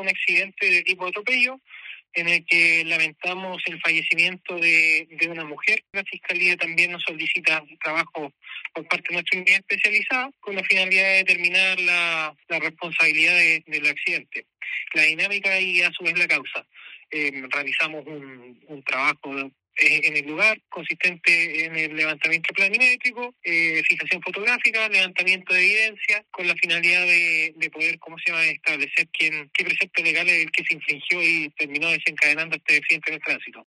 [0.00, 1.60] un accidente de tipo atropello
[2.14, 5.84] en el que lamentamos el fallecimiento de, de una mujer.
[5.92, 8.32] La Fiscalía también nos solicita trabajo
[8.72, 13.62] por parte de nuestra unidad especializada con la finalidad de determinar la, la responsabilidad de,
[13.66, 14.46] del accidente,
[14.94, 16.66] la dinámica y a su vez la causa.
[17.10, 23.82] Eh, realizamos un, un trabajo eh, en el lugar, consistente en el levantamiento planimétrico, eh,
[23.88, 29.08] fijación fotográfica, levantamiento de evidencia, con la finalidad de, de poder, ¿cómo se llama?, establecer
[29.12, 33.14] quién, qué precepto legal es el que se infringió y terminó desencadenando este accidente en
[33.14, 33.56] el tránsito.